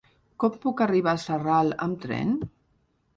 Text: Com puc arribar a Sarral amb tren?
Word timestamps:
Com 0.43 0.53
puc 0.61 0.79
arribar 0.85 1.13
a 1.17 1.21
Sarral 1.23 1.69
amb 1.87 1.99
tren? 2.07 2.33